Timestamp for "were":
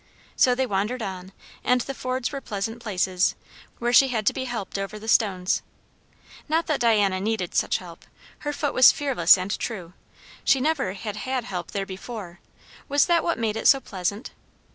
2.31-2.41